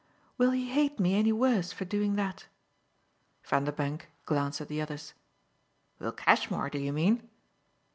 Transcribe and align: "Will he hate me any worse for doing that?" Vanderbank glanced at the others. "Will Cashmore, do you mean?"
"Will 0.35 0.49
he 0.49 0.67
hate 0.67 0.99
me 0.99 1.13
any 1.13 1.31
worse 1.31 1.71
for 1.71 1.85
doing 1.85 2.15
that?" 2.15 2.47
Vanderbank 3.43 4.07
glanced 4.25 4.59
at 4.59 4.67
the 4.67 4.81
others. 4.81 5.13
"Will 5.99 6.11
Cashmore, 6.11 6.71
do 6.71 6.79
you 6.79 6.91
mean?" 6.91 7.29